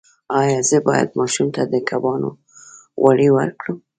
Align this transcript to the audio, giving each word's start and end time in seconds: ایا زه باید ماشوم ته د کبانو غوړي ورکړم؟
ایا 0.39 0.59
زه 0.69 0.77
باید 0.87 1.09
ماشوم 1.19 1.47
ته 1.55 1.61
د 1.73 1.75
کبانو 1.89 2.29
غوړي 3.01 3.29
ورکړم؟ 3.33 3.77